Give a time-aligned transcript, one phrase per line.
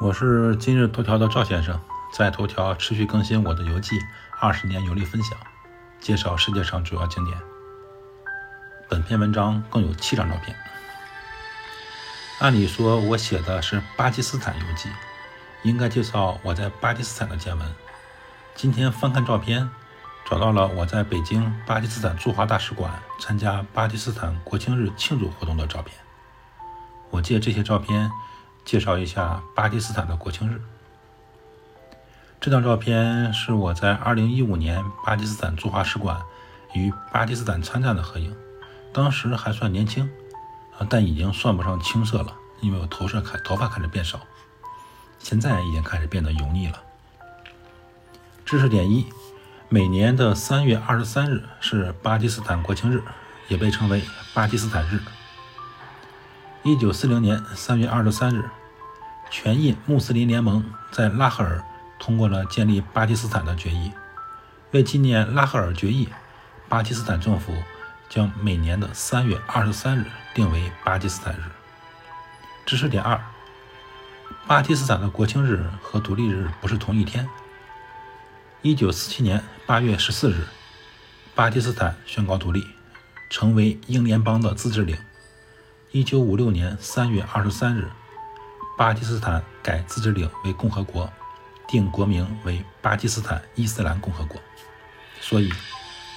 [0.00, 1.76] 我是今日头条的赵先生，
[2.12, 3.98] 在头条持续更新我的游记，
[4.38, 5.36] 二十年游历分享，
[5.98, 7.36] 介绍世界上主要景点。
[8.88, 10.56] 本篇文章共有七张照片。
[12.38, 14.88] 按理说，我写的是巴基斯坦游记，
[15.64, 17.74] 应该介绍我在巴基斯坦的见闻。
[18.54, 19.68] 今天翻看照片，
[20.24, 25.98] 找到了我在北京巴基斯坦驻华大使馆参加巴基斯坦国庆日庆祝活动的照片。
[27.10, 28.08] 我借这些照片。
[28.68, 30.60] 介绍一下巴基斯坦的国庆日。
[32.38, 36.20] 这张照片是我在2015年巴基斯坦驻华使馆
[36.74, 38.36] 与巴基斯坦参战的合影，
[38.92, 40.04] 当时还算年轻，
[40.78, 44.20] 啊，但已经算不上青涩了，因为我头发开头发开始变少，
[45.18, 46.78] 现在已经开始变得油腻了。
[48.44, 49.06] 知识点一：
[49.70, 53.02] 每年的3月23日是巴基斯坦国庆日，
[53.48, 55.00] 也被称为巴基斯坦日。
[56.64, 58.44] 一九四零年三月二十三日，
[59.30, 61.62] 全印穆斯林联盟在拉合尔
[61.98, 63.92] 通过了建立巴基斯坦的决议。
[64.70, 66.08] 为纪念拉合尔决议，
[66.68, 67.54] 巴基斯坦政府
[68.08, 71.42] 将每年的三月二十三日定为巴基斯坦日。
[72.66, 73.18] 知识点二：
[74.46, 77.26] 巴基斯坦的国庆日和独立日不是同一天。
[78.60, 80.46] 一九四七年八月十四日，
[81.34, 82.66] 巴基斯坦宣告独立，
[83.30, 84.98] 成为英联邦的自治领。
[85.92, 87.88] 一九五六年三月二十三日，
[88.78, 91.12] 巴基斯坦改自治领为共和国，
[91.66, 94.40] 定国名为巴基斯坦伊斯兰共和国。
[95.20, 95.52] 所以，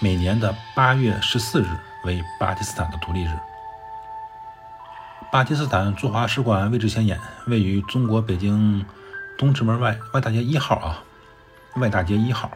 [0.00, 1.66] 每年的八月十四日
[2.04, 3.30] 为巴基斯坦的独立日。
[5.32, 8.86] 巴基斯坦驻华使馆位置显眼，位于中国北京
[9.36, 11.02] 东直门外外大街一号啊，
[11.74, 12.48] 外大街一号。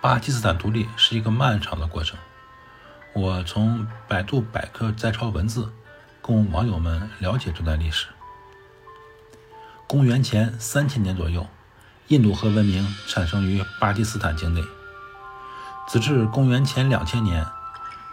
[0.00, 2.18] 巴基斯坦独立是一个漫长的过程。
[3.12, 5.70] 我从百度百科摘抄文字，
[6.26, 8.08] 供网友们了解这段历史。
[9.86, 11.46] 公元前三千年左右，
[12.08, 14.60] 印度河文明产生于巴基斯坦境内。
[15.86, 17.46] 直至公元前两千年，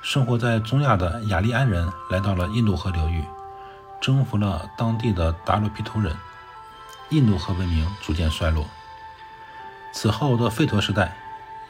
[0.03, 3.25] 生活在中亚的雅利安人来到了印度河流域，
[3.99, 6.15] 征服了当地的达罗毗荼人，
[7.09, 8.67] 印度河文明逐渐衰落。
[9.91, 11.17] 此后的吠陀时代，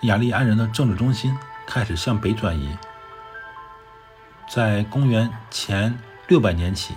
[0.01, 2.77] 雅利安人的政治中心开始向北转移。
[4.49, 6.93] 在公元前六百年起，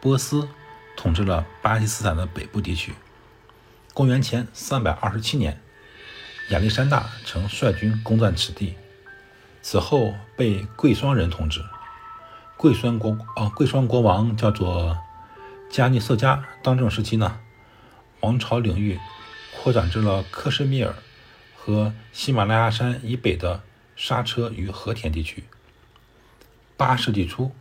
[0.00, 0.48] 波斯
[0.96, 2.92] 统治了巴基斯坦的北部地区。
[3.94, 5.60] 公元前三百二十七年，
[6.50, 8.74] 亚历山大曾率军攻占此地，
[9.62, 11.64] 此后被贵霜人统治。
[12.56, 14.98] 贵霜国啊，贵霜国王叫做
[15.70, 16.44] 加尼色加。
[16.60, 17.38] 当政时期呢，
[18.18, 18.98] 王朝领域
[19.56, 20.96] 扩展至了克什米尔
[21.56, 23.62] 和喜马拉雅山以北的
[23.94, 25.44] 刹车与和田地区。
[26.76, 27.52] 八世纪初，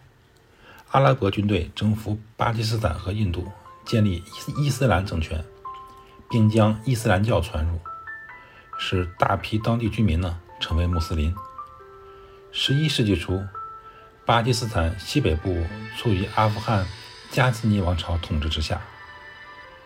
[0.91, 3.51] 阿拉伯军队征服巴基斯坦和印度，
[3.85, 4.23] 建立
[4.57, 5.43] 伊斯兰政权，
[6.29, 7.79] 并将伊斯兰教传入，
[8.77, 11.35] 使大批当地居民呢成为穆斯林。
[12.51, 13.43] 十一世纪初，
[14.25, 15.65] 巴基斯坦西北部
[15.97, 16.87] 处于阿富汗
[17.31, 18.81] 加兹尼王朝统治之下。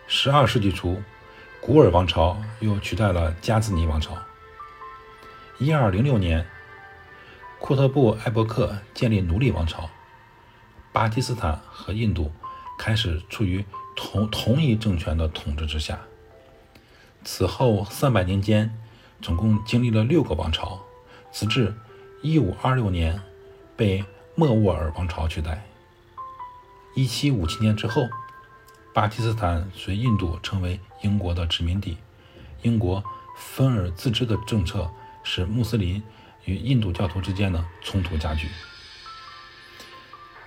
[0.06, 1.02] 十二世纪初，
[1.60, 4.16] 古尔王朝又取代了加兹尼王朝。
[5.58, 6.46] 一二零六年。
[7.58, 9.88] 库特布艾伯克建立奴隶王朝，
[10.92, 12.30] 巴基斯坦和印度
[12.78, 13.64] 开始处于
[13.96, 15.98] 同同一政权的统治之下。
[17.24, 18.76] 此后三百年间，
[19.20, 20.80] 总共经历了六个王朝，
[21.32, 21.74] 直至
[22.22, 23.20] 一五二六年
[23.76, 24.04] 被
[24.34, 25.64] 莫卧儿王朝取代。
[26.94, 28.08] 一七五七年之后，
[28.92, 31.96] 巴基斯坦随印度成为英国的殖民地。
[32.62, 33.02] 英国
[33.36, 34.90] 分而自治的政策
[35.24, 36.02] 使穆斯林。
[36.44, 38.48] 与印度教徒之间的冲突加剧。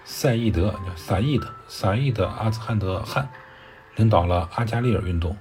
[0.06, 3.28] 赛义德·萨义德·萨义德·阿兹汗德汗
[3.96, 5.36] 领导了阿加利尔运动，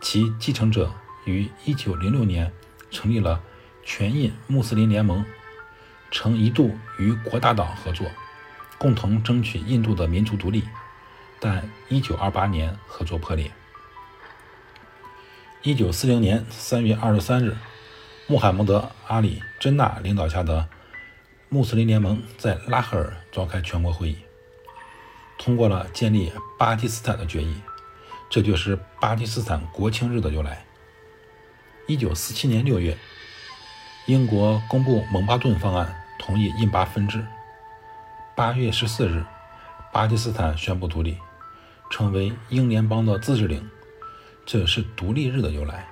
[0.00, 0.92] 其继承者
[1.24, 2.52] 于1906年
[2.92, 3.42] 成立了
[3.82, 5.24] 全印穆斯林联盟，
[6.12, 8.06] 曾一度与国大党合作，
[8.78, 10.62] 共同争取印度的民族独立，
[11.40, 13.50] 但1928年合作破裂。
[15.64, 17.56] 1940年3月23日。
[18.26, 20.66] 穆罕默德·阿里·真纳领导下的
[21.54, 24.18] 穆斯林联盟在拉合尔召开全国会议，
[25.38, 27.54] 通过了建立巴基斯坦的决议，
[28.28, 30.64] 这就是巴基斯坦国庆日的由来。
[31.86, 32.98] 一九四七年六月，
[34.06, 37.24] 英国公布蒙巴顿方案，同意印巴分治。
[38.34, 39.24] 八月十四日，
[39.92, 41.16] 巴基斯坦宣布独立，
[41.88, 43.70] 成为英联邦的自治领，
[44.44, 45.86] 这是独立日的由来。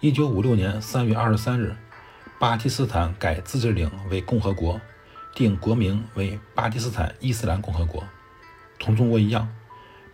[0.00, 1.76] 一九五六年三月二十三日，
[2.38, 4.80] 巴基斯坦改自治领为共和国，
[5.34, 8.04] 定国名为巴基斯坦伊斯兰共和国。
[8.78, 9.48] 同中国一样，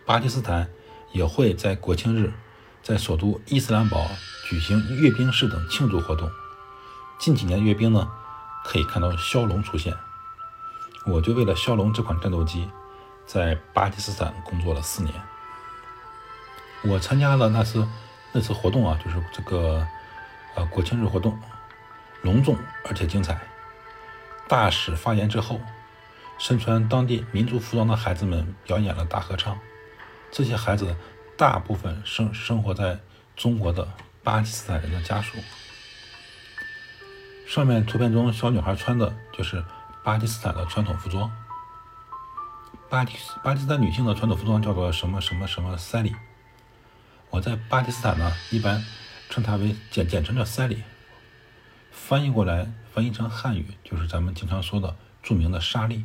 [0.05, 0.69] 巴基斯坦
[1.11, 2.31] 也会在国庆日
[2.81, 4.07] 在首都伊斯兰堡
[4.47, 6.29] 举行阅兵式等庆祝活动。
[7.19, 8.07] 近几年阅兵呢，
[8.63, 9.93] 可以看到枭龙出现。
[11.05, 12.69] 我就为了枭龙这款战斗机，
[13.25, 15.13] 在巴基斯坦工作了四年。
[16.83, 17.87] 我参加了那次
[18.31, 19.85] 那次活动啊，就是这个
[20.55, 21.37] 呃国庆日活动，
[22.21, 23.39] 隆重而且精彩。
[24.47, 25.59] 大使发言之后，
[26.37, 29.57] 身穿当地民族服装的孩子们表演了大合唱。
[30.31, 30.95] 这些孩子
[31.37, 32.99] 大部分生生活在
[33.35, 33.87] 中国的
[34.23, 35.37] 巴基斯坦人的家属。
[37.47, 39.63] 上面图片中小女孩穿的就是
[40.03, 41.31] 巴基斯坦的传统服装。
[42.89, 43.13] 巴基
[43.43, 46.13] 巴基斯坦女性的传统服装叫做什么什么什么 sari。
[47.29, 48.83] 我在巴基斯坦呢，一般
[49.29, 50.77] 称它为简简称叫 sari。
[51.91, 56.03] 翻译过来，翻译成汉语就是咱们经常说的著名的纱丽。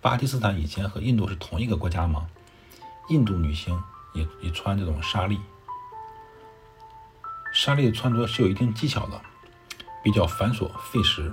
[0.00, 2.28] 巴基斯坦以前和印度是同一个国家吗？
[3.08, 3.82] 印度女性
[4.12, 5.40] 也也穿这种纱丽。
[7.52, 9.20] 纱丽的穿着是有一定技巧的，
[10.02, 11.32] 比较繁琐费时。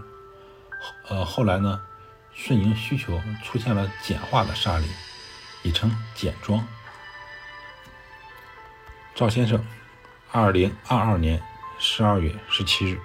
[1.07, 1.81] 呃，后来呢，
[2.33, 4.87] 顺应需求出现了简化的纱丽，
[5.63, 6.65] 也称简装。
[9.15, 9.63] 赵先生，
[10.31, 11.41] 二零二二年
[11.77, 12.99] 十二月十七日。